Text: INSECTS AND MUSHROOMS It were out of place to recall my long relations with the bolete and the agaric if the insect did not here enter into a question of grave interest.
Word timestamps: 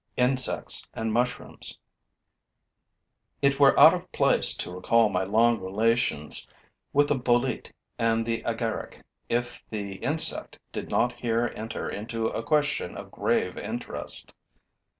INSECTS 0.17 0.87
AND 0.95 1.13
MUSHROOMS 1.13 1.77
It 3.43 3.59
were 3.59 3.79
out 3.79 3.93
of 3.93 4.11
place 4.11 4.55
to 4.57 4.71
recall 4.71 5.09
my 5.09 5.23
long 5.23 5.59
relations 5.59 6.47
with 6.91 7.09
the 7.09 7.15
bolete 7.15 7.71
and 7.99 8.25
the 8.25 8.41
agaric 8.43 9.03
if 9.29 9.61
the 9.69 9.97
insect 9.97 10.57
did 10.71 10.89
not 10.89 11.13
here 11.19 11.53
enter 11.55 11.87
into 11.87 12.29
a 12.29 12.41
question 12.41 12.97
of 12.97 13.11
grave 13.11 13.59
interest. 13.59 14.33